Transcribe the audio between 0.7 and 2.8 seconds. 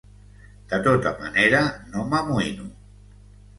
De tota manera, no m'amoïno.